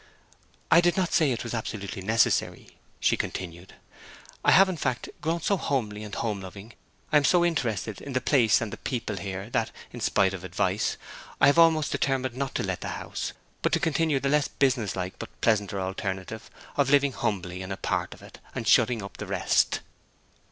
[0.71, 3.75] 'I did not say it was absolutely necessary,' she continued.
[4.43, 6.73] 'I have, in fact, grown so homely and home loving,
[7.11, 10.43] I am so interested in the place and the people here, that, in spite of
[10.43, 10.97] advice,
[11.39, 14.95] I have almost determined not to let the house; but to continue the less business
[14.95, 19.17] like but pleasanter alternative of living humbly in a part of it, and shutting up
[19.17, 19.81] the rest.'